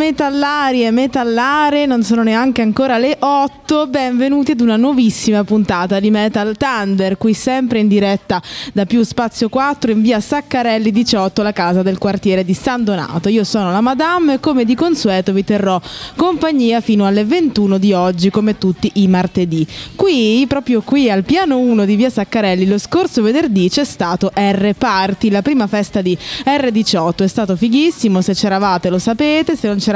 [0.00, 6.10] Metallari e metallare, non sono neanche ancora le 8, benvenuti ad una nuovissima puntata di
[6.10, 8.40] Metal Thunder, qui sempre in diretta
[8.72, 13.28] da più spazio 4 in via Saccarelli 18, la casa del quartiere di San Donato.
[13.28, 15.78] Io sono la Madame e come di consueto vi terrò
[16.16, 19.66] compagnia fino alle 21 di oggi, come tutti i martedì.
[19.94, 24.72] Qui, proprio qui al piano 1 di via Saccarelli, lo scorso venerdì c'è stato R
[24.78, 29.76] Party, la prima festa di R18, è stato fighissimo, se c'eravate lo sapete, se non
[29.76, 29.88] c'eravate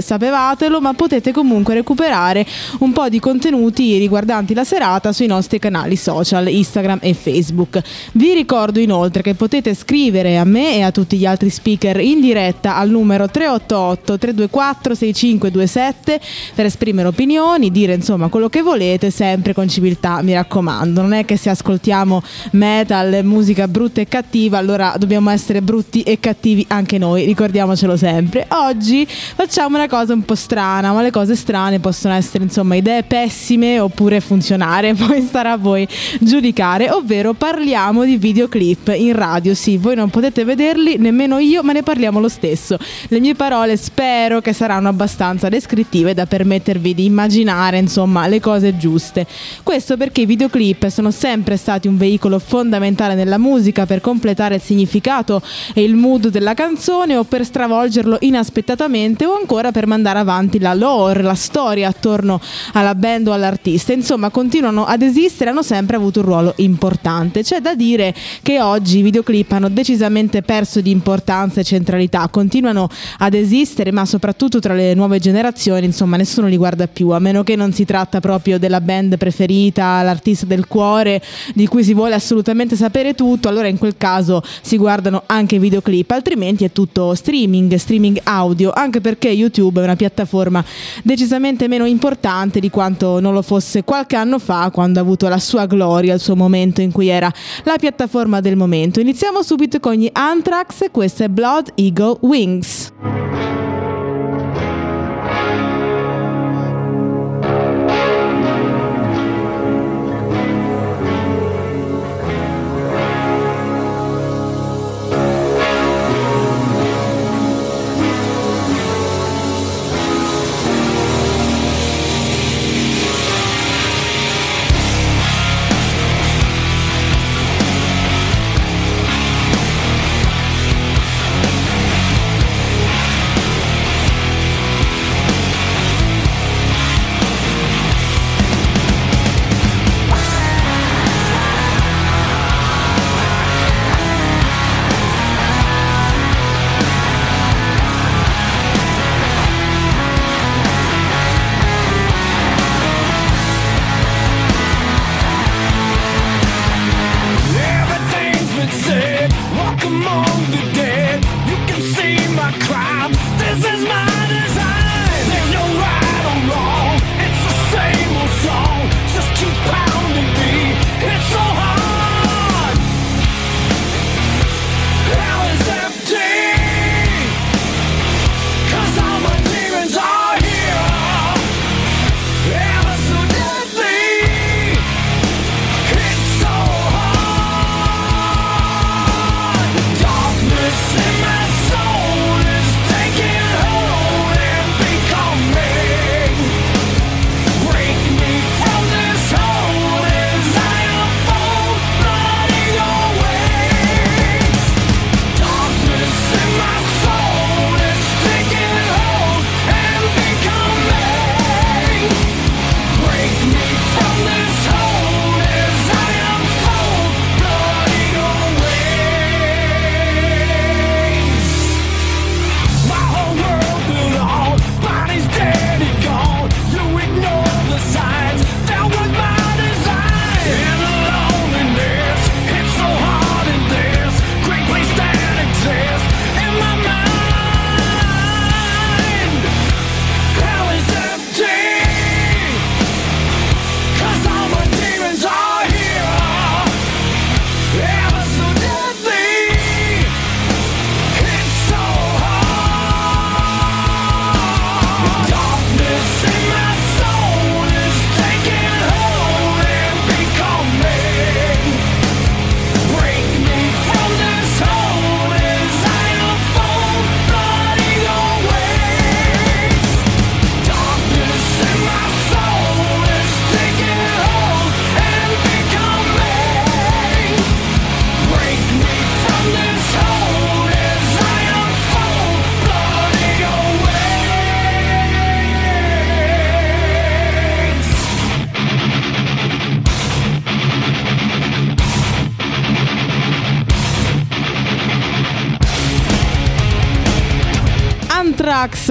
[0.00, 2.46] sapevatelo, ma potete comunque recuperare
[2.80, 7.80] un po' di contenuti riguardanti la serata sui nostri canali social, Instagram e Facebook.
[8.12, 12.20] Vi ricordo inoltre che potete scrivere a me e a tutti gli altri speaker in
[12.20, 16.20] diretta al numero 388 324 6527
[16.54, 21.00] per esprimere opinioni, dire insomma quello che volete, sempre con civiltà, mi raccomando.
[21.00, 26.18] Non è che se ascoltiamo metal, musica brutta e cattiva, allora dobbiamo essere brutti e
[26.20, 28.46] cattivi anche noi, ricordiamocelo sempre.
[28.50, 29.06] Oggi
[29.38, 33.78] facciamo una cosa un po' strana, ma le cose strane possono essere insomma idee pessime
[33.78, 35.86] oppure funzionare, poi starà a voi
[36.18, 41.70] giudicare, ovvero parliamo di videoclip in radio, sì, voi non potete vederli, nemmeno io, ma
[41.70, 42.78] ne parliamo lo stesso.
[43.06, 48.76] Le mie parole spero che saranno abbastanza descrittive da permettervi di immaginare insomma le cose
[48.76, 49.24] giuste.
[49.62, 54.62] Questo perché i videoclip sono sempre stati un veicolo fondamentale nella musica per completare il
[54.62, 55.40] significato
[55.74, 60.74] e il mood della canzone o per stravolgerlo inaspettatamente o ancora per mandare avanti la
[60.74, 62.40] lore, la storia attorno
[62.72, 63.92] alla band o all'artista.
[63.92, 67.42] Insomma, continuano ad esistere, hanno sempre avuto un ruolo importante.
[67.42, 72.88] C'è da dire che oggi i videoclip hanno decisamente perso di importanza e centralità, continuano
[73.18, 77.42] ad esistere, ma soprattutto tra le nuove generazioni, insomma, nessuno li guarda più, a meno
[77.42, 81.22] che non si tratta proprio della band preferita, l'artista del cuore,
[81.54, 85.58] di cui si vuole assolutamente sapere tutto, allora in quel caso si guardano anche i
[85.58, 90.64] videoclip, altrimenti è tutto streaming, streaming audio anche perché YouTube è una piattaforma
[91.02, 95.40] decisamente meno importante di quanto non lo fosse qualche anno fa, quando ha avuto la
[95.40, 97.30] sua gloria, il suo momento in cui era
[97.64, 99.00] la piattaforma del momento.
[99.00, 102.92] Iniziamo subito con gli Anthrax, questo è Blood Eagle Wings.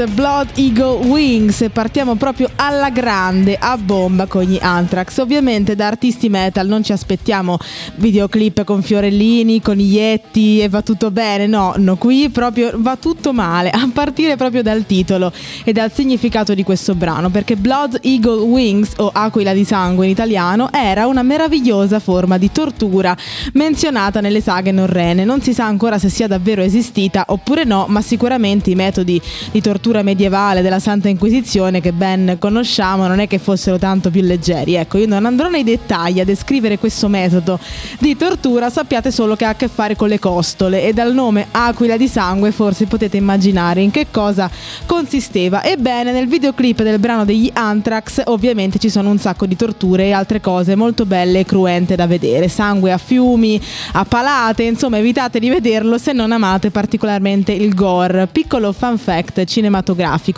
[0.06, 5.18] Blood Eagle Wings e partiamo proprio alla grande, a bomba con gli Anthrax.
[5.18, 7.58] Ovviamente da artisti metal non ci aspettiamo
[7.96, 13.34] videoclip con fiorellini, con Yeti e va tutto bene, no, no, qui proprio va tutto
[13.34, 15.32] male, a partire proprio dal titolo
[15.64, 20.12] e dal significato di questo brano, perché Blood Eagle Wings o Aquila di sangue in
[20.12, 23.18] italiano era una meravigliosa forma di tortura
[23.54, 25.26] menzionata nelle saghe norrene.
[25.26, 29.20] Non si sa ancora se sia davvero esistita oppure no, ma sicuramente i metodi
[29.52, 34.22] di tortura medievale della Santa Inquisizione che ben conosciamo non è che fossero tanto più
[34.22, 34.76] leggeri.
[34.76, 37.60] Ecco, io non andrò nei dettagli a descrivere questo metodo
[38.00, 41.48] di tortura, sappiate solo che ha a che fare con le costole e dal nome
[41.52, 44.50] Aquila di sangue forse potete immaginare in che cosa
[44.86, 45.64] consisteva.
[45.64, 50.12] Ebbene, nel videoclip del brano degli Anthrax ovviamente ci sono un sacco di torture e
[50.12, 52.48] altre cose molto belle e cruente da vedere.
[52.48, 53.60] Sangue a fiumi,
[53.94, 58.28] a palate, insomma evitate di vederlo se non amate particolarmente il gore.
[58.28, 59.77] Piccolo fan fact cinematografico,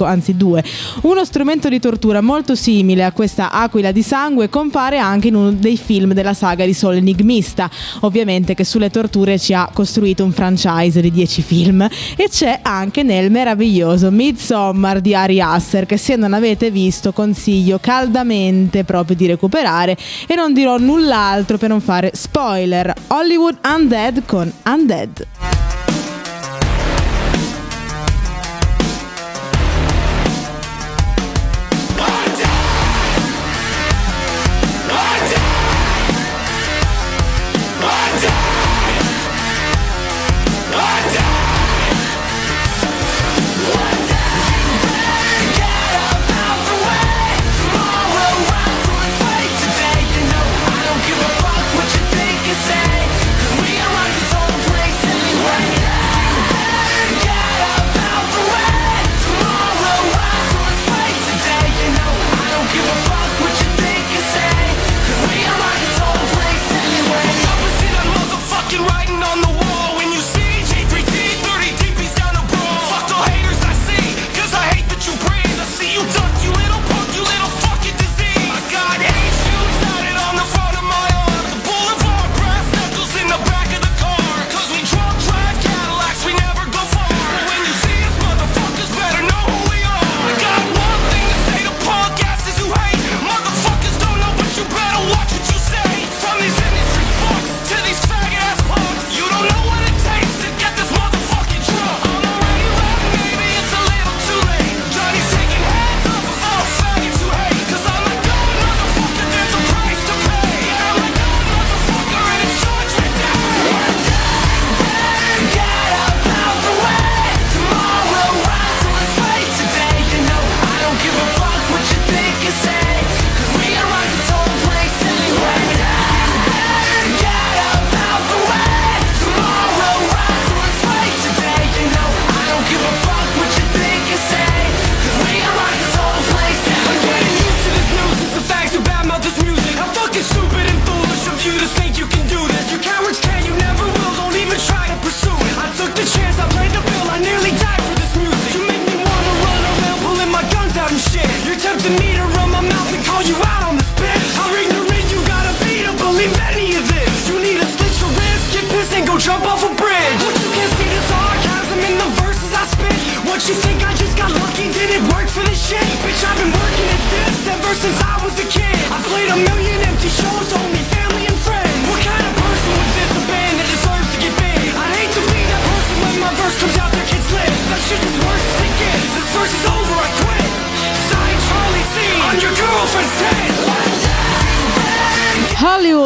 [0.06, 0.64] anzi due.
[1.02, 5.52] Uno strumento di tortura molto simile a questa aquila di sangue compare anche in uno
[5.52, 7.70] dei film della saga di Soul Enigmista,
[8.02, 11.82] ovviamente che sulle torture ci ha costruito un franchise di 10 film
[12.16, 17.80] e c'è anche nel meraviglioso Midsommar di Ari Aster che se non avete visto consiglio
[17.80, 19.98] caldamente proprio di recuperare
[20.28, 22.94] e non dirò null'altro per non fare spoiler.
[23.08, 25.69] Hollywood Undead con Undead.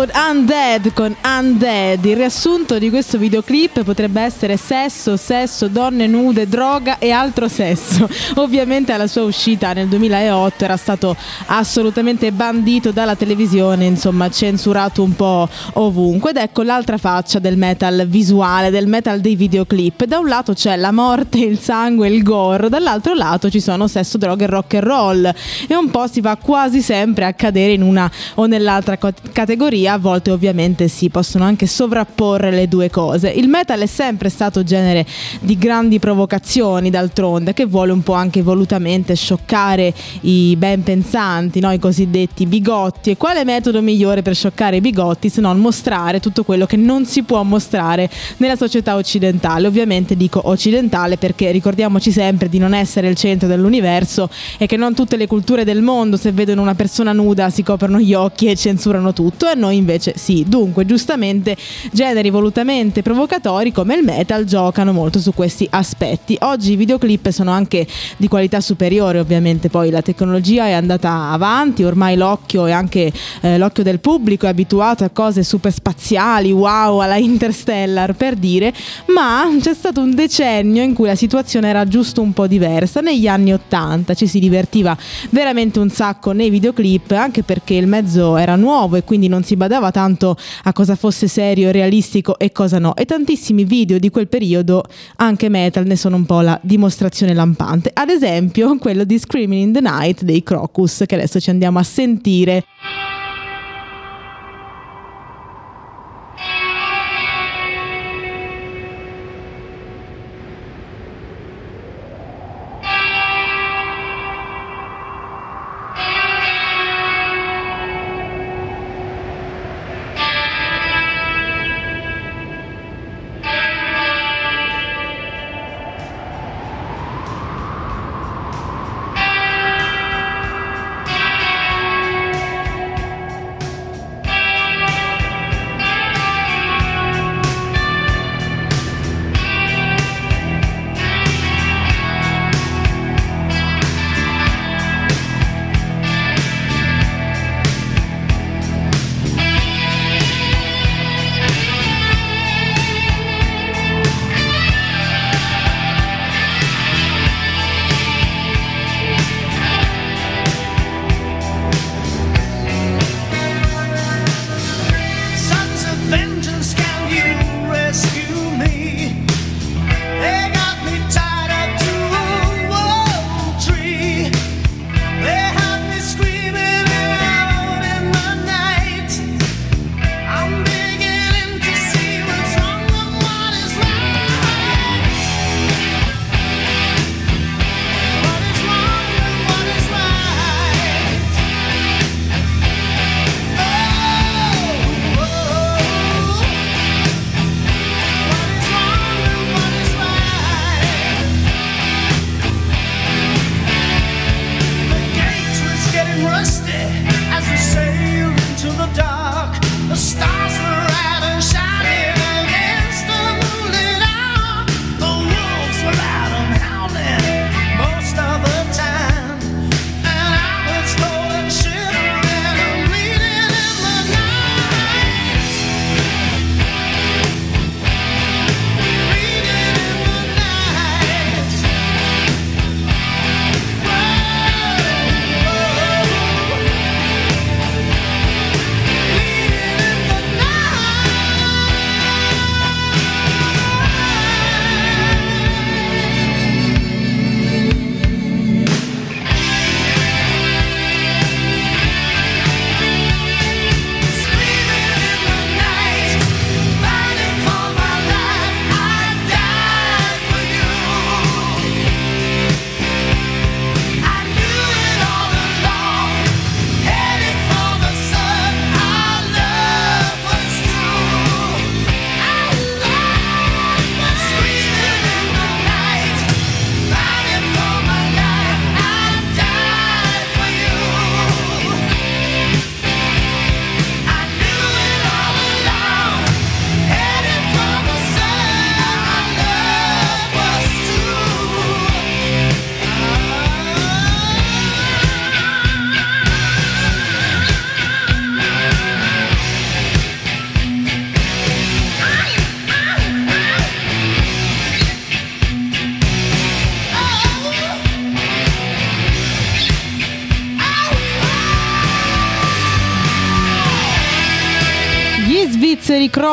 [0.04, 2.04] Hollywood Undead con Undead.
[2.04, 8.10] Il riassunto di questo videoclip potrebbe essere sesso, sesso, donne nude, droga e altro sesso.
[8.36, 15.16] Ovviamente alla sua uscita nel 2008 era stato assolutamente bandito dalla televisione, insomma censurato un
[15.16, 16.32] po' ovunque.
[16.32, 20.04] Ed ecco l'altra faccia del metal visuale, del metal dei videoclip.
[20.04, 24.18] Da un lato c'è la morte, il sangue, il gore, dall'altro lato ci sono sesso,
[24.18, 25.34] droga e rock and roll.
[25.68, 28.98] E un po' si va quasi sempre a cadere in una o nell'altra
[29.32, 33.30] categoria a volte ovviamente si possono anche sovrapporre le due cose.
[33.30, 35.06] Il metal è sempre stato genere
[35.40, 41.72] di grandi provocazioni d'altronde che vuole un po' anche volutamente scioccare i ben pensanti, no?
[41.72, 46.44] i cosiddetti bigotti e quale metodo migliore per scioccare i bigotti se non mostrare tutto
[46.44, 49.68] quello che non si può mostrare nella società occidentale.
[49.68, 54.96] Ovviamente dico occidentale perché ricordiamoci sempre di non essere il centro dell'universo e che non
[54.96, 58.56] tutte le culture del mondo se vedono una persona nuda si coprono gli occhi e
[58.56, 60.46] censurano tutto e noi invece sì.
[60.48, 61.56] Dunque, giustamente
[61.92, 66.38] generi volutamente provocatori come il metal giocano molto su questi aspetti.
[66.42, 67.86] Oggi i videoclip sono anche
[68.18, 73.12] di qualità superiore, ovviamente poi la tecnologia è andata avanti, ormai l'occhio e anche
[73.42, 78.74] eh, l'occhio del pubblico è abituato a cose super spaziali, wow, alla Interstellar per dire,
[79.08, 83.02] ma c'è stato un decennio in cui la situazione era giusto un po' diversa.
[83.02, 84.96] Negli anni 80 ci si divertiva
[85.30, 89.56] veramente un sacco nei videoclip, anche perché il mezzo era nuovo e quindi non si
[89.56, 92.96] badava tanto a cosa fosse serio, realistico e cosa no.
[92.96, 94.84] E tantissimi video di quel periodo,
[95.18, 97.92] anche metal, ne sono un po' la dimostrazione lampante.
[97.94, 101.84] Ad esempio quello di Screaming in the Night dei Crocus, che adesso ci andiamo a
[101.84, 102.66] sentire.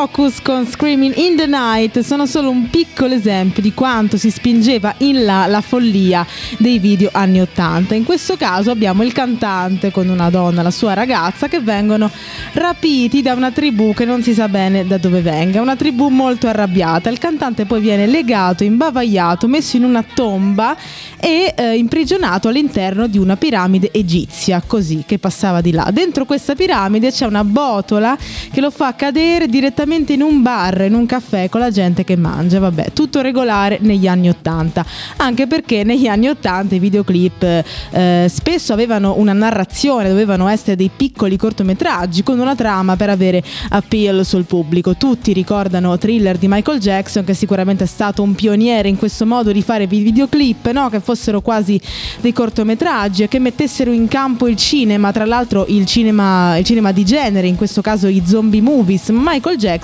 [0.01, 4.95] Crocus con Screaming in the Night sono solo un piccolo esempio di quanto si spingeva
[4.99, 6.25] in là la follia
[6.57, 7.93] dei video anni 80.
[7.93, 12.09] In questo caso abbiamo il cantante con una donna, la sua ragazza, che vengono
[12.53, 16.47] rapiti da una tribù che non si sa bene da dove venga, una tribù molto
[16.47, 17.11] arrabbiata.
[17.11, 20.75] Il cantante poi viene legato, imbavagliato, messo in una tomba
[21.19, 25.89] e eh, imprigionato all'interno di una piramide egizia, così che passava di là.
[25.93, 28.17] Dentro questa piramide c'è una botola
[28.51, 32.15] che lo fa cadere direttamente in un bar, in un caffè con la gente che
[32.15, 32.59] mangia.
[32.59, 34.85] Vabbè, tutto regolare negli anni Ottanta,
[35.17, 40.89] anche perché negli anni Ottanta i videoclip eh, spesso avevano una narrazione, dovevano essere dei
[40.95, 44.95] piccoli cortometraggi con una trama per avere appeal sul pubblico.
[44.95, 49.51] Tutti ricordano Thriller di Michael Jackson, che sicuramente è stato un pioniere in questo modo
[49.51, 50.87] di fare videoclip, no?
[50.89, 51.79] che fossero quasi
[52.21, 56.93] dei cortometraggi e che mettessero in campo il cinema, tra l'altro il cinema, il cinema
[56.93, 59.09] di genere, in questo caso i zombie movies.
[59.09, 59.79] Michael Jackson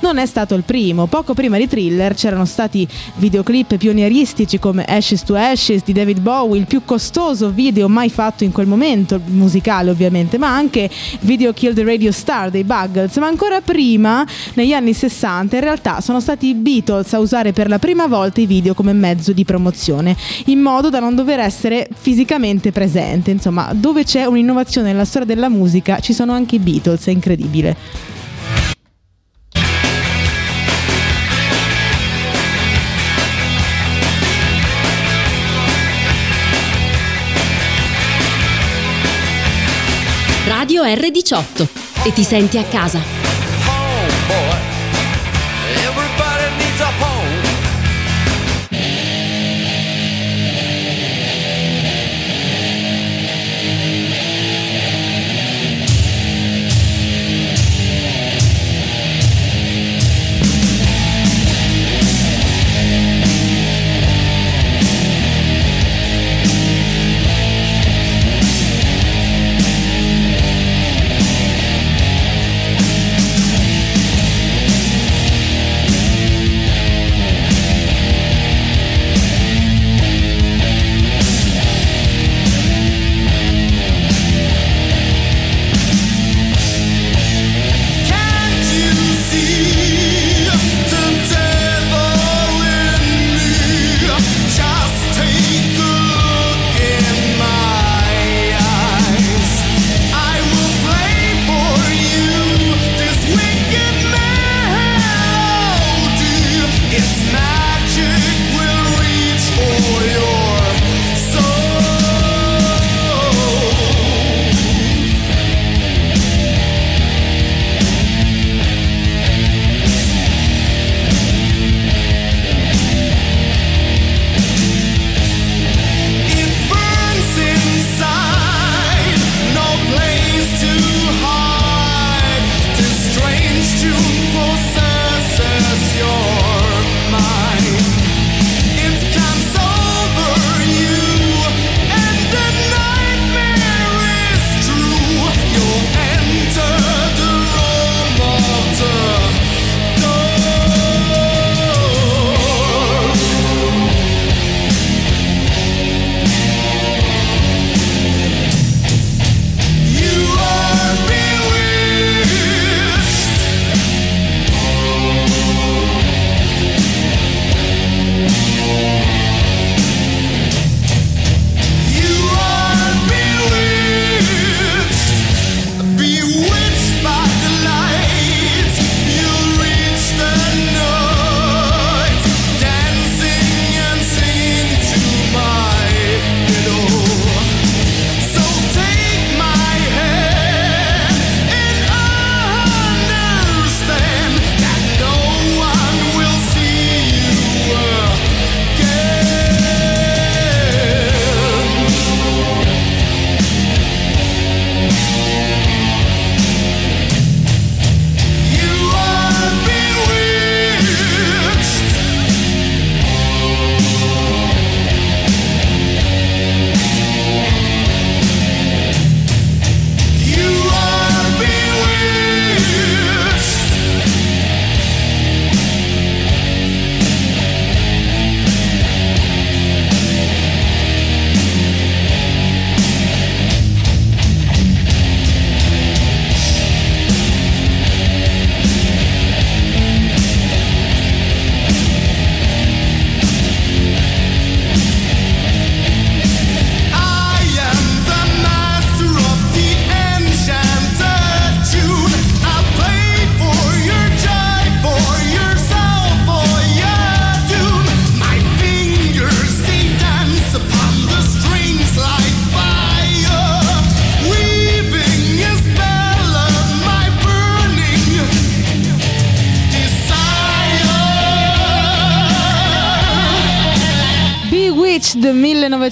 [0.00, 1.06] non è stato il primo.
[1.06, 6.60] Poco prima di Thriller c'erano stati videoclip pionieristici come Ashes to Ashes di David Bowie,
[6.60, 10.90] il più costoso video mai fatto in quel momento, musicale ovviamente, ma anche
[11.20, 13.16] Video Kill the Radio Star dei Buggles.
[13.16, 17.68] Ma ancora prima, negli anni 60, in realtà sono stati i Beatles a usare per
[17.68, 20.16] la prima volta i video come mezzo di promozione,
[20.46, 23.30] in modo da non dover essere fisicamente presente.
[23.30, 27.76] Insomma, dove c'è un'innovazione nella storia della musica ci sono anche i Beatles, è incredibile.
[40.68, 41.66] Radio R18
[42.04, 43.17] e ti senti a casa.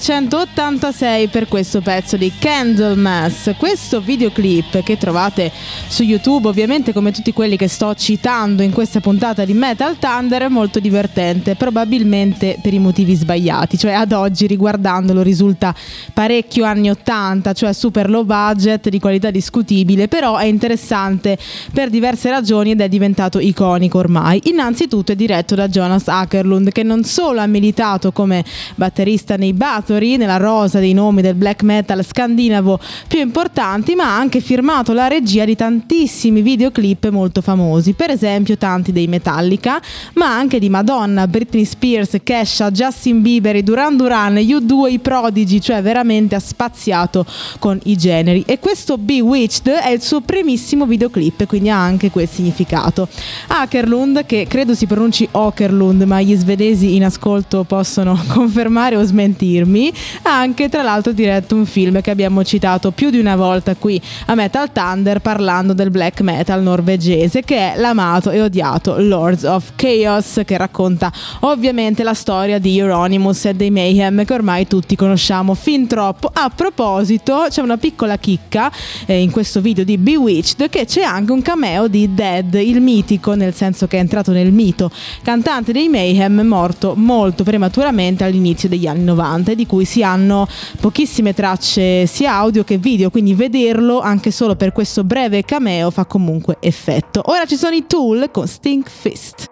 [0.07, 3.55] accent tot 1986 per questo pezzo di Candlemass.
[3.57, 5.51] Questo videoclip che trovate
[5.87, 10.43] su YouTube, ovviamente come tutti quelli che sto citando in questa puntata di Metal Thunder,
[10.43, 15.73] è molto divertente, probabilmente per i motivi sbagliati, cioè ad oggi riguardandolo risulta
[16.13, 21.37] parecchio anni 80, cioè super low budget, di qualità discutibile, però è interessante
[21.73, 24.41] per diverse ragioni ed è diventato iconico ormai.
[24.45, 30.17] Innanzitutto è diretto da Jonas Ackerlund che non solo ha militato come batterista nei Bathory,
[30.17, 30.37] nella
[30.67, 35.45] rosa dei nomi del black metal scandinavo più importanti, ma ha anche firmato la regia
[35.45, 39.81] di tantissimi videoclip molto famosi, per esempio tanti dei Metallica,
[40.13, 45.81] ma anche di Madonna, Britney Spears, Kesha, Justin Bieber, Duran Duran, U2, i Prodigy, cioè
[45.81, 47.25] veramente ha spaziato
[47.59, 48.43] con i generi.
[48.45, 53.07] E questo Bewitched è il suo primissimo videoclip, quindi ha anche quel significato.
[53.47, 59.93] Ackerlund, che credo si pronunci Okerlund, ma gli svedesi in ascolto possono confermare o smentirmi,
[60.23, 64.01] ha anche tra l'altro diretto un film che abbiamo citato più di una volta qui
[64.25, 69.73] a Metal Thunder parlando del black metal norvegese che è l'amato e odiato Lords of
[69.75, 75.53] Chaos che racconta ovviamente la storia di Euronymous e dei Mayhem che ormai tutti conosciamo
[75.53, 76.29] fin troppo.
[76.33, 78.71] A proposito c'è una piccola chicca
[79.05, 83.35] eh, in questo video di Bewitched che c'è anche un cameo di Dead, il mitico
[83.35, 84.89] nel senso che è entrato nel mito,
[85.21, 90.46] cantante dei Mayhem morto molto prematuramente all'inizio degli anni 90 di cui si hanno
[90.79, 96.05] pochissime tracce sia audio che video, quindi vederlo anche solo per questo breve cameo fa
[96.05, 97.21] comunque effetto.
[97.25, 99.45] Ora ci sono i Tool con Stink Fist.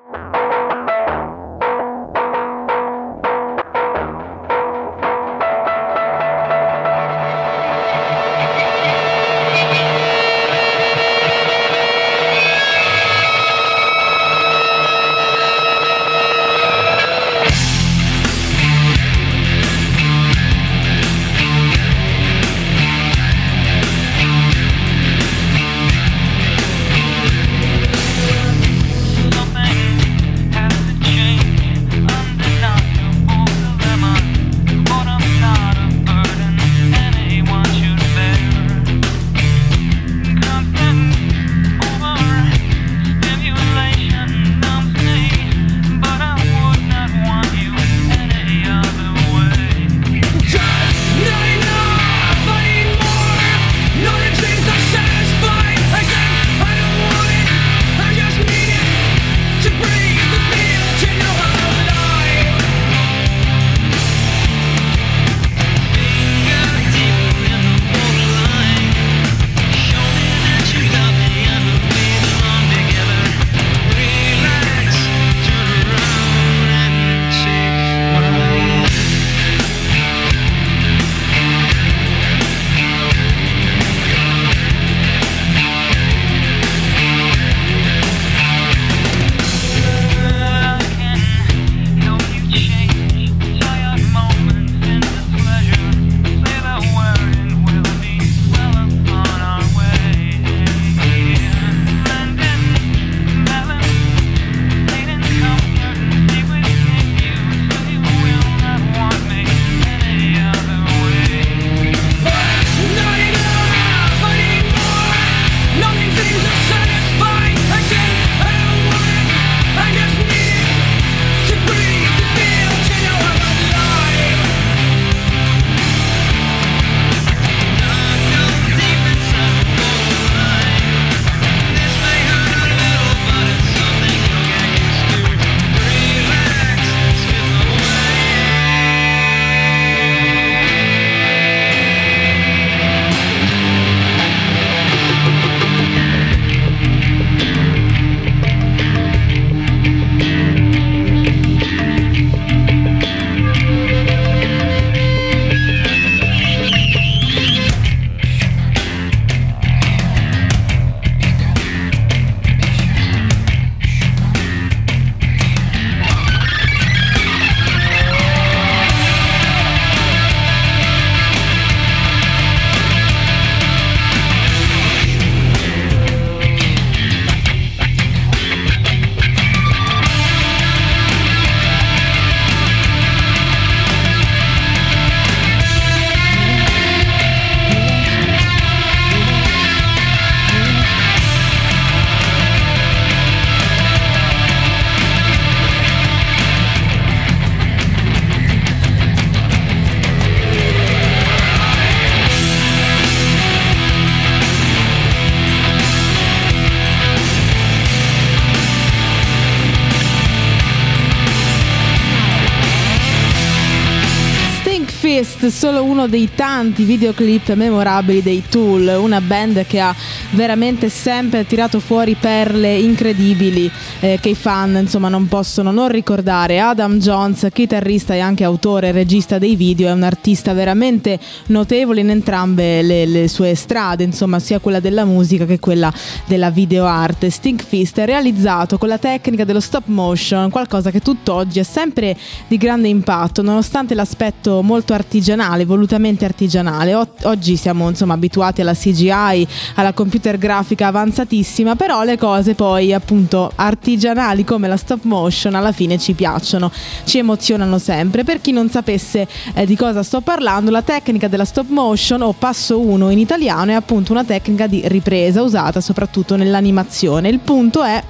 [215.45, 219.93] Priest, solo uno dei tanti videoclip memorabili dei Tool, una band che ha
[220.31, 226.59] veramente sempre tirato fuori perle incredibili eh, che i fan insomma non possono non ricordare.
[226.59, 232.01] Adam Jones, chitarrista e anche autore e regista dei video, è un artista veramente notevole
[232.01, 235.93] in entrambe le, le sue strade, insomma sia quella della musica che quella
[236.25, 237.29] della video arte.
[237.29, 242.17] Stink Fist è realizzato con la tecnica dello stop motion, qualcosa che tutt'oggi è sempre
[242.47, 245.33] di grande impatto, nonostante l'aspetto molto artigianale,
[245.65, 246.93] volutamente artigianale.
[246.93, 252.93] O- oggi siamo insomma abituati alla CGI, alla computer grafica avanzatissima, però le cose poi
[252.93, 256.71] appunto artigianali come la stop motion alla fine ci piacciono,
[257.03, 258.23] ci emozionano sempre.
[258.23, 262.33] Per chi non sapesse eh, di cosa sto parlando, la tecnica della stop motion o
[262.33, 267.29] passo 1 in italiano è appunto una tecnica di ripresa usata soprattutto nell'animazione.
[267.29, 268.01] Il punto è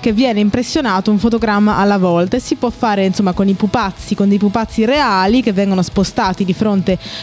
[0.00, 4.14] che viene impressionato un fotogramma alla volta e si può fare insomma con i pupazzi,
[4.14, 6.73] con dei pupazzi reali che vengono spostati di fronte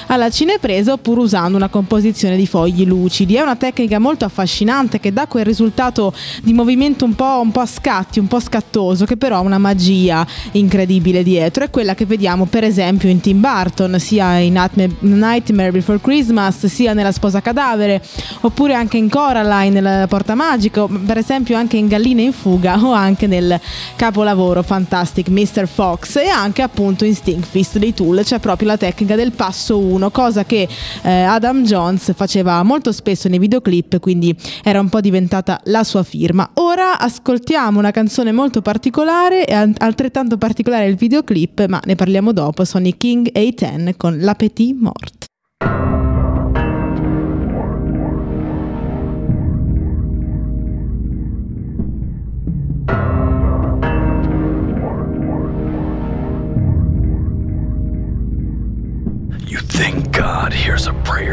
[0.08, 3.36] alla cinepresa oppure usando una composizione di fogli lucidi.
[3.36, 7.62] È una tecnica molto affascinante che dà quel risultato di movimento un po', un po
[7.62, 11.64] a scatti, un po' scattoso, che però ha una magia incredibile dietro.
[11.64, 14.54] È quella che vediamo per esempio in Tim Burton, sia in
[15.00, 18.02] Nightmare Before Christmas, sia nella Sposa Cadavere,
[18.42, 22.92] oppure anche in Coraline, nella Porta Magica, per esempio anche in Galline in Fuga o
[22.92, 23.60] anche nel
[23.96, 25.68] capolavoro Fantastic Mr.
[25.68, 30.12] Fox e anche appunto in Stinkfist dei Tool c'è proprio la tecnica del passo 1,
[30.12, 30.70] cosa che
[31.02, 36.04] eh, Adam Jones faceva molto spesso nei videoclip, quindi era un po' diventata la sua
[36.04, 36.48] firma.
[36.56, 42.86] Ora ascoltiamo una canzone molto particolare altrettanto particolare il videoclip, ma ne parliamo dopo, sono
[42.86, 45.26] i King A10 con La Petit Mort.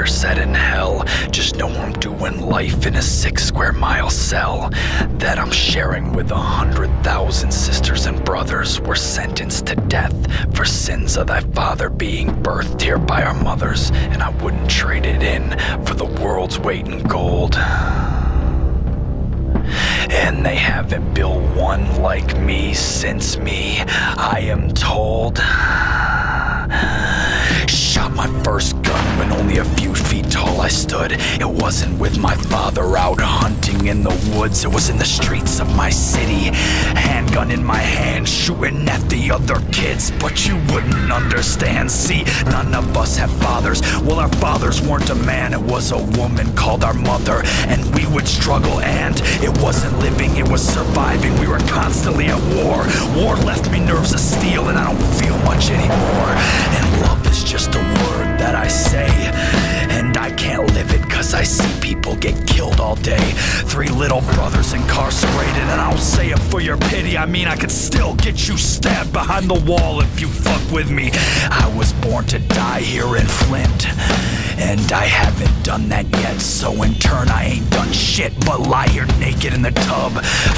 [0.09, 1.05] Set in hell.
[1.31, 4.71] Just know I'm doing life in a six square mile cell
[5.19, 8.81] that I'm sharing with a hundred thousand sisters and brothers.
[8.81, 10.15] We're sentenced to death
[10.55, 15.07] for sins of thy father being birthed here by our mothers, and I wouldn't trade
[15.07, 15.51] it in
[15.85, 17.57] for the world's weight in gold.
[20.11, 25.39] And they haven't built one like me since me, I am told
[27.69, 31.13] shot my first gun when only a few feet tall I stood.
[31.13, 35.61] It wasn't with my father out hunting in the woods, it was in the streets
[35.61, 36.55] of my city.
[36.95, 41.91] Handgun in my hand, shooting at the other kids, but you wouldn't understand.
[41.91, 43.81] See, none of us have fathers.
[44.03, 47.43] Well, our fathers weren't a man, it was a woman called our mother.
[47.67, 51.39] And we would struggle, and it wasn't living, it was surviving.
[51.41, 52.85] We were constantly at war.
[53.17, 56.58] War left me nerves of steel, and I don't feel much anymore.
[56.77, 59.68] And love is just a word that I say.
[59.99, 63.33] And I can't live it cause I see people get killed all day.
[63.67, 67.19] Three little brothers incarcerated, and I don't say it for your pity.
[67.19, 70.89] I mean, I could still get you stabbed behind the wall if you fuck with
[70.89, 71.11] me.
[71.51, 73.89] I was born to die here in Flint.
[74.61, 78.89] And I haven't done that yet, so in turn I ain't done shit but lie
[78.89, 80.13] here naked in the tub,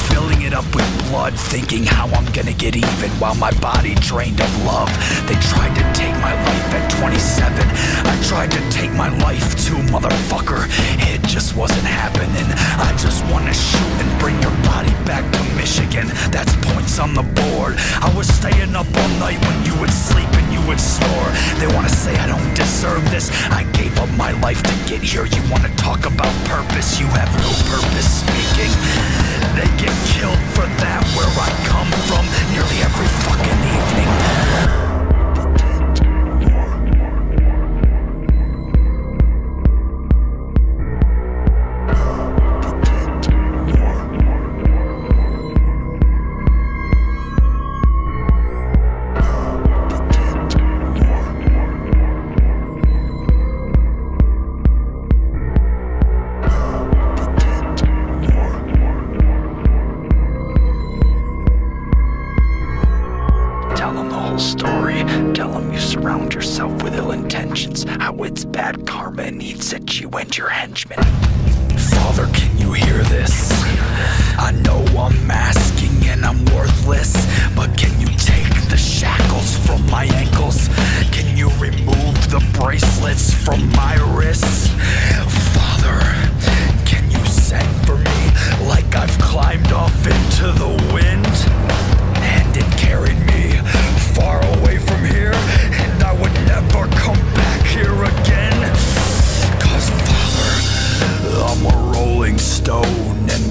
[0.08, 4.40] filling it up with blood, thinking how I'm gonna get even while my body drained
[4.40, 4.88] of love.
[5.28, 7.60] They tried to take my life at 27.
[8.06, 10.66] I tried to take my life too, motherfucker.
[11.06, 12.46] It just wasn't happening.
[12.78, 16.08] I just wanna shoot and bring your body back to Michigan.
[16.30, 17.76] That's points on the board.
[18.02, 21.30] I was staying up all night when you would sleep and you would snore.
[21.60, 23.30] They wanna say I don't deserve this.
[23.50, 25.26] I gave up my life to get here.
[25.26, 26.98] You wanna talk about purpose?
[26.98, 28.72] You have no purpose speaking.
[29.54, 34.39] They get killed for that where I come from nearly every fucking evening.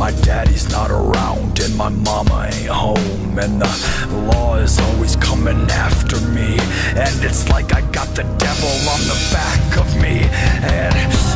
[0.10, 3.70] My daddy's not around, and my mama ain't home, and the
[4.34, 6.58] law is always coming after me,
[6.98, 10.26] and it's like I got the devil on the back of me,
[10.66, 10.96] and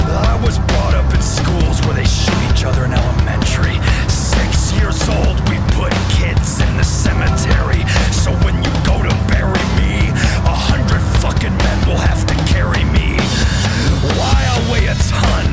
[0.09, 3.77] I was brought up in schools where they shoot each other in elementary.
[4.09, 9.65] Six years old, we put kids in the cemetery, so when you go to bury
[9.77, 10.09] me,
[10.49, 13.21] a hundred fucking men will have to carry me.
[14.17, 15.47] Why I'll weigh a ton?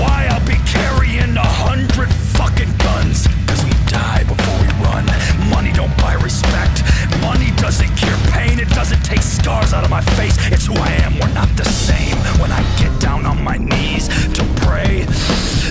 [0.00, 3.26] Why I'll be carrying a hundred fucking guns?
[3.46, 5.04] Cause we die before we run.
[5.50, 6.82] Money don't buy respect.
[7.20, 8.58] Money doesn't cure pain.
[8.58, 10.36] It doesn't take scars out of my face.
[10.52, 11.18] It's who I am.
[11.18, 12.16] We're not the same.
[12.40, 15.04] When I get down on my knees to pray,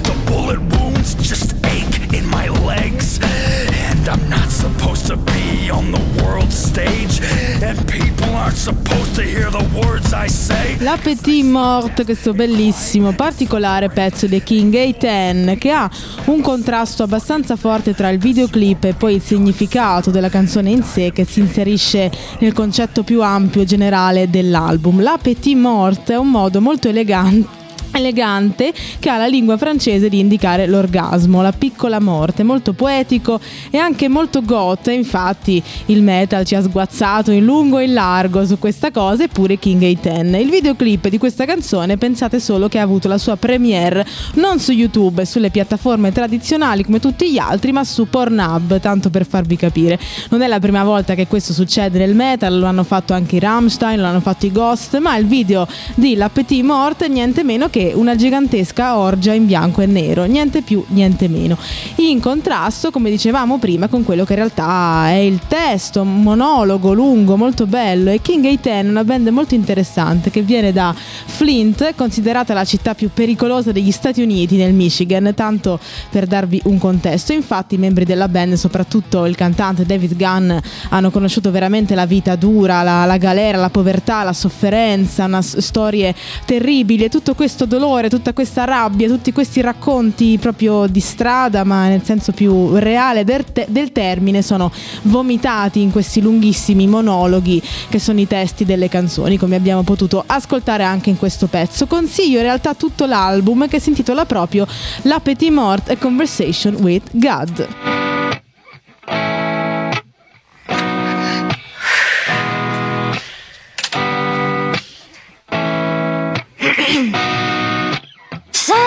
[0.07, 3.19] the bullet wounds just ache in my legs.
[3.21, 7.21] And I'm not supposed to be on the world stage.
[7.61, 10.77] And people aren't supposed to hear the words I say.
[10.79, 15.89] La Petit Morte, questo bellissimo, particolare pezzo dei King A10 che ha
[16.25, 21.11] un contrasto abbastanza forte tra il videoclip e poi il significato della canzone in sé
[21.11, 25.01] che si inserisce nel concetto più ampio e generale dell'album.
[25.01, 27.64] La Petit Morte è un modo molto elegante
[27.97, 33.77] elegante che ha la lingua francese di indicare l'orgasmo, la piccola morte, molto poetico e
[33.77, 38.59] anche molto goth, infatti il metal ci ha sguazzato in lungo e in largo su
[38.59, 40.39] questa cosa eppure King A10.
[40.39, 44.71] Il videoclip di questa canzone pensate solo che ha avuto la sua premiere non su
[44.71, 49.55] YouTube e sulle piattaforme tradizionali come tutti gli altri, ma su Pornhub, tanto per farvi
[49.55, 49.99] capire.
[50.29, 53.39] Non è la prima volta che questo succede nel metal, lo hanno fatto anche i
[53.39, 57.43] Rammstein, lo hanno fatto i Ghost, ma il video di La Petit Morte è niente
[57.43, 61.57] meno che una gigantesca orgia in bianco e nero, niente più, niente meno.
[61.97, 66.93] In contrasto, come dicevamo prima, con quello che in realtà è il testo, un monologo
[66.93, 68.11] lungo, molto bello.
[68.11, 72.93] E King A10 è una band molto interessante che viene da Flint, considerata la città
[72.93, 77.33] più pericolosa degli Stati Uniti nel Michigan, tanto per darvi un contesto.
[77.33, 80.51] Infatti i membri della band, soprattutto il cantante David Gunn,
[80.89, 86.15] hanno conosciuto veramente la vita dura, la, la galera, la povertà, la sofferenza, una, storie
[86.45, 91.87] terribili e tutto questo dolore, tutta questa rabbia, tutti questi racconti proprio di strada, ma
[91.87, 94.71] nel senso più reale del, te- del termine, sono
[95.03, 100.83] vomitati in questi lunghissimi monologhi che sono i testi delle canzoni, come abbiamo potuto ascoltare
[100.83, 101.85] anche in questo pezzo.
[101.85, 104.65] Consiglio in realtà tutto l'album che si intitola proprio
[105.03, 108.44] La Petit Mort A Conversation with God.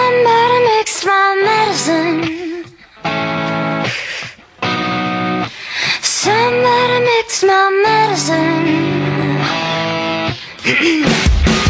[0.08, 2.64] Somebody mix my medicine.
[6.00, 8.64] Somebody mix my medicine.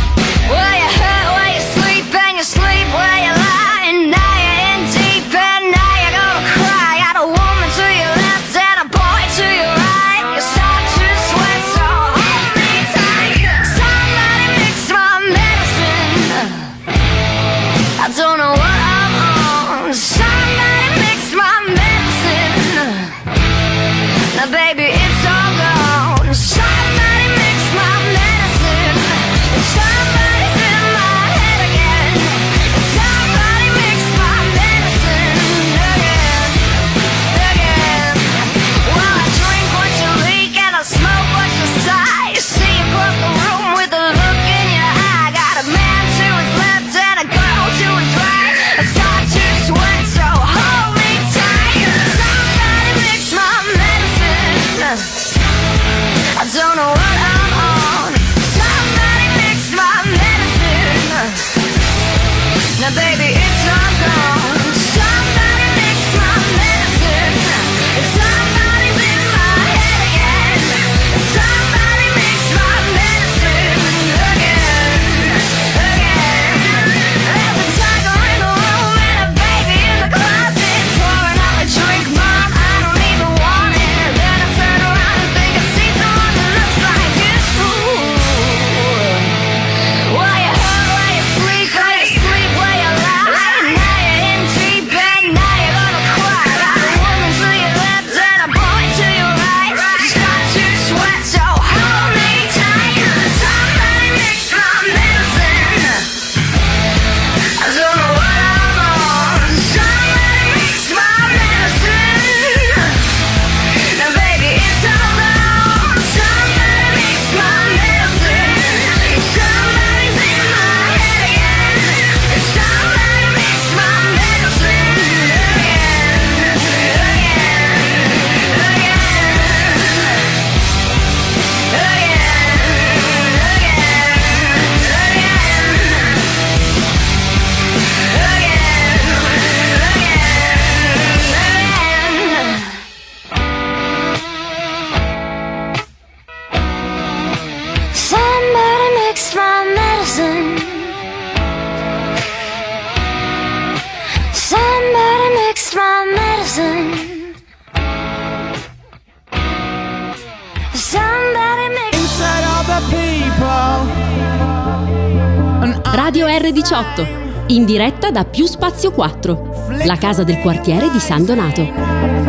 [167.49, 172.28] in diretta da Più Spazio 4, la casa del quartiere di San Donato.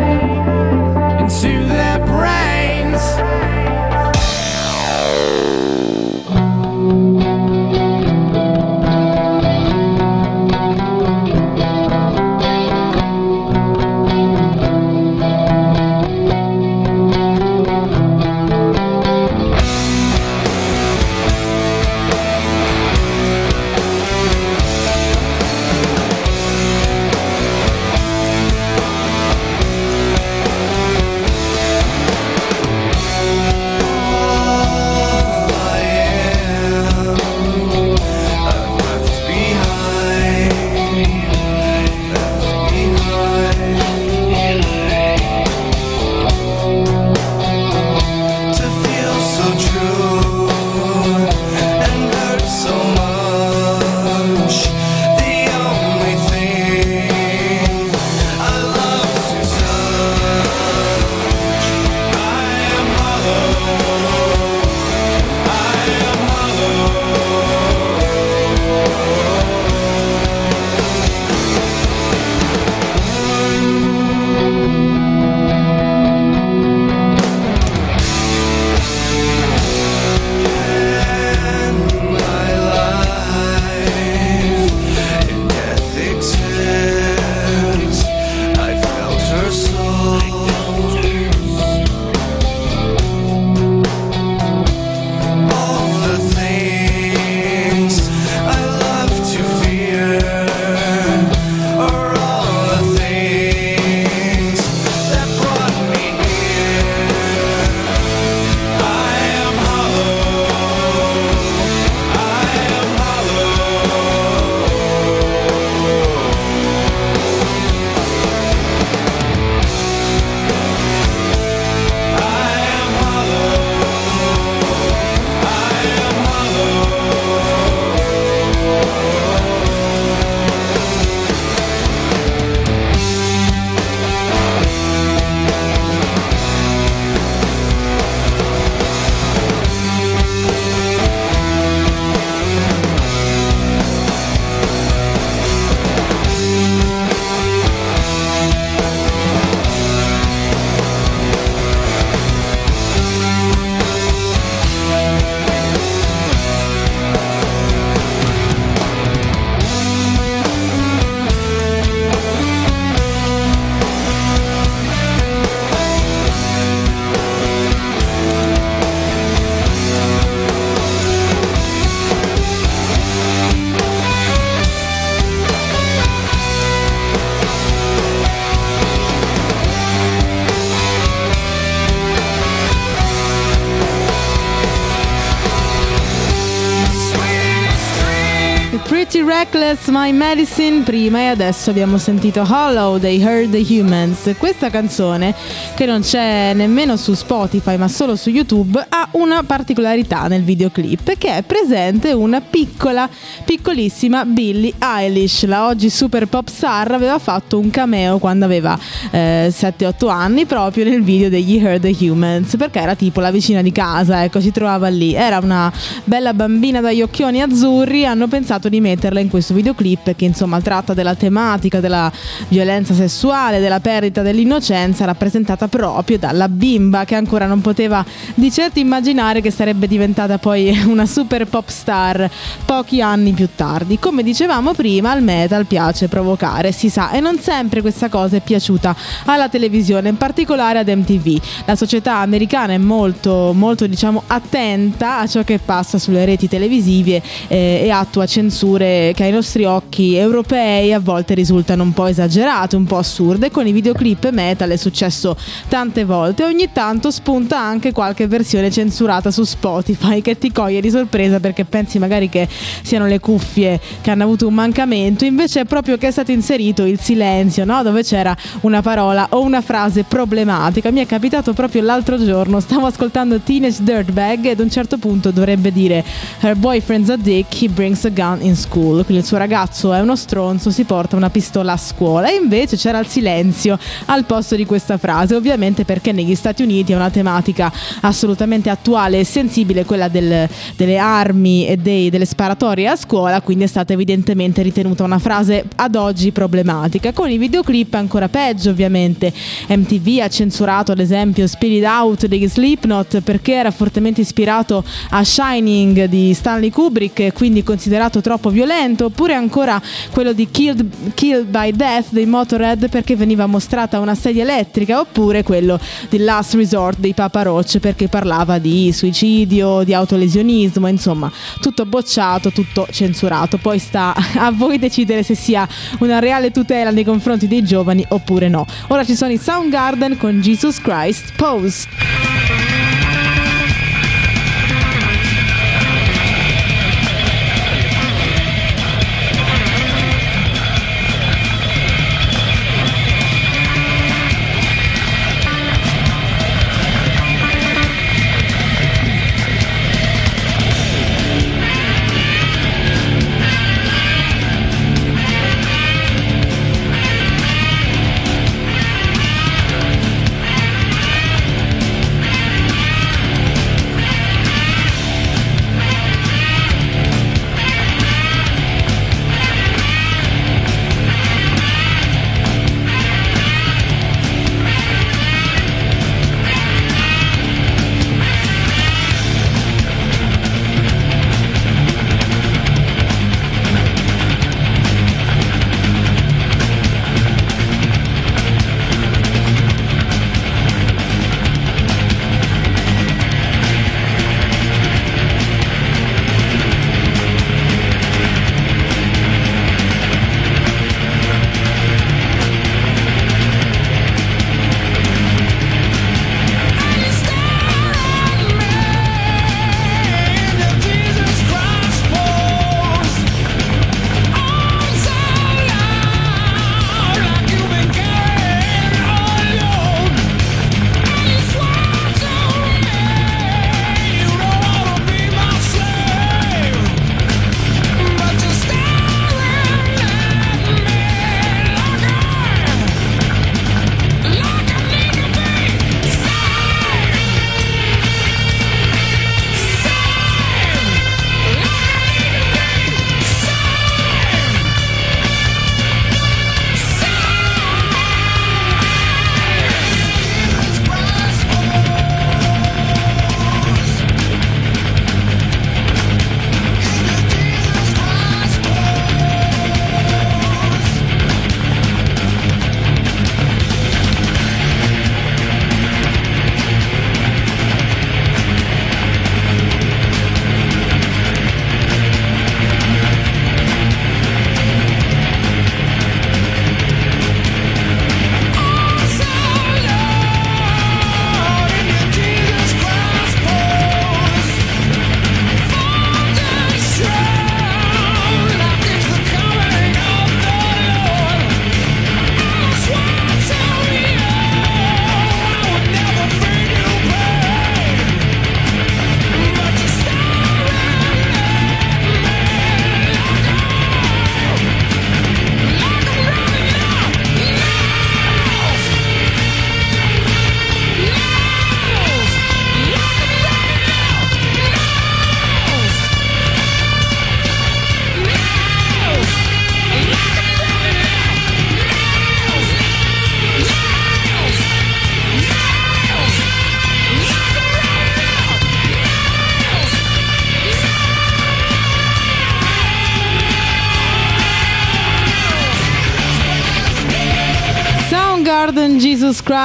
[189.52, 194.36] Reckless My Medicine prima e adesso abbiamo sentito Hollow dei Heard the Humans.
[194.38, 195.34] Questa canzone,
[195.76, 201.18] che non c'è nemmeno su Spotify ma solo su YouTube, ha una particolarità nel videoclip
[201.18, 203.10] che è presente una piccola,
[203.44, 205.46] piccolissima Billie Eilish.
[205.46, 208.78] La oggi super pop star aveva fatto un cameo quando aveva
[209.12, 213.62] eh, 7-8 anni proprio nel video degli Heard the Humans perché era tipo la vicina
[213.62, 215.14] di casa, ecco, si trovava lì.
[215.14, 215.72] Era una
[216.04, 220.94] bella bambina dagli occhioni azzurri, hanno pensato di metterla in questo videoclip che insomma tratta
[220.94, 222.12] della tematica della
[222.50, 228.06] violenza sessuale, della perdita dell'innocenza rappresentata proprio dalla bimba che ancora non poteva
[228.36, 228.98] di certo immaginare
[229.42, 232.30] che sarebbe diventata poi una super pop star
[232.66, 233.98] pochi anni più tardi.
[233.98, 238.42] Come dicevamo prima, al metal piace provocare, si sa, e non sempre questa cosa è
[238.42, 238.96] piaciuta
[239.26, 241.40] alla televisione, in particolare ad MTV.
[241.66, 247.22] La società americana è molto, molto diciamo attenta a ciò che passa sulle reti televisive
[247.48, 252.76] eh, e attua censure che ai nostri occhi europei a volte risultano un po' esagerate,
[252.76, 253.50] un po' assurde.
[253.50, 255.38] Con i videoclip metal è successo
[255.70, 256.44] tante volte.
[256.44, 261.66] Ogni tanto spunta anche qualche versione censurata su Spotify che ti coglie di sorpresa perché
[261.66, 262.48] pensi magari che
[262.82, 266.86] siano le cuffie che hanno avuto un mancamento, invece è proprio che è stato inserito
[266.86, 267.84] il silenzio, no?
[267.84, 270.92] dove c'era una parola o una frase problematica.
[270.92, 275.32] Mi è capitato proprio l'altro giorno, stavo ascoltando Teenage Dirtbag ed a un certo punto
[275.32, 276.04] dovrebbe dire
[276.40, 279.04] Her boyfriend's a dick, he brings a gun in school.
[279.04, 282.76] quindi il suo ragazzo è uno stronzo, si porta una pistola a scuola e invece
[282.76, 287.10] c'era il silenzio al posto di questa frase, ovviamente perché negli Stati Uniti è una
[287.10, 287.72] tematica
[288.02, 293.66] assolutamente attuale e sensibile quella del- delle armi e dei- delle sparatorie a scuola, quindi
[293.66, 297.14] è stata evidentemente ritenuta una frase ad oggi problematica.
[297.14, 299.32] Con i videoclip ancora peggio ovviamente,
[299.68, 306.06] MTV ha censurato ad esempio Spirit Out degli Slipknot perché era fortemente ispirato a Shining
[306.06, 311.72] di Stanley Kubrick e quindi considerato troppo violento, oppure ancora quello di Killed, Killed by
[311.74, 317.14] Death dei Motorhead perché veniva mostrata una sedia elettrica, oppure quello di Last Resort dei
[317.14, 323.58] Papa Roach perché parlava di suicidio, di autolesionismo, insomma, tutto bocciato, tutto censurato.
[323.58, 325.68] Poi sta a voi decidere se sia
[326.00, 328.66] una reale tutela nei confronti dei giovani oppure no.
[328.88, 332.89] Ora ci sono i Soundgarden con Jesus Christ Pose.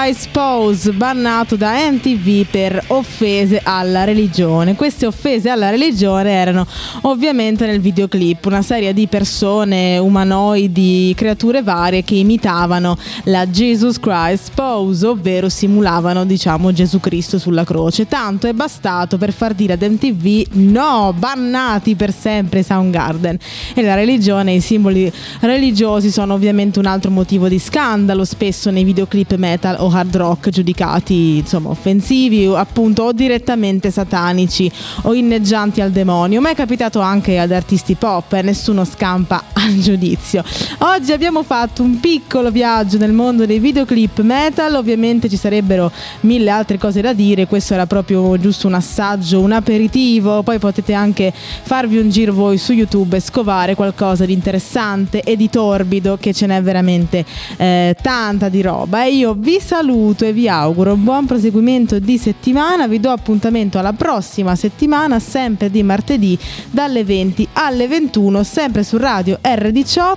[0.05, 0.27] Jesus
[0.65, 4.75] Pose, bannato da MTV per offese alla religione.
[4.75, 6.67] Queste offese alla religione erano
[7.03, 14.53] ovviamente nel videoclip, una serie di persone umanoidi, creature varie che imitavano la Jesus Christ
[14.55, 18.09] Pose, ovvero simulavano, diciamo, Gesù Cristo sulla croce.
[18.09, 23.37] Tanto è bastato per far dire ad MTV no, bannati per sempre Soundgarden.
[23.75, 28.85] E la religione, i simboli religiosi sono ovviamente un altro motivo di scandalo, spesso nei
[28.85, 34.71] videoclip metal o hard rock giudicati insomma offensivi appunto o direttamente satanici
[35.03, 39.75] o inneggianti al demonio, ma è capitato anche ad artisti pop e nessuno scampa al
[39.79, 40.45] giudizio.
[40.79, 45.91] Oggi abbiamo fatto un piccolo viaggio nel mondo dei videoclip metal, ovviamente ci sarebbero
[46.21, 50.93] mille altre cose da dire, questo era proprio giusto un assaggio, un aperitivo, poi potete
[50.93, 56.17] anche farvi un giro voi su YouTube e scovare qualcosa di interessante e di torbido
[56.21, 57.25] che ce n'è veramente
[57.57, 59.05] eh, tanta di roba.
[59.05, 63.79] E io vi saluto e vi auguro un buon proseguimento di settimana, vi do appuntamento
[63.79, 66.39] alla prossima settimana sempre di martedì
[66.71, 70.13] dalle 20 alle 21 sempre su radio R18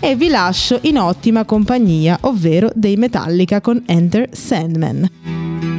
[0.00, 5.71] e vi lascio in ottima compagnia ovvero dei Metallica con Enter Sandman.